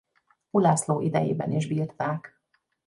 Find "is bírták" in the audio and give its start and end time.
1.51-2.41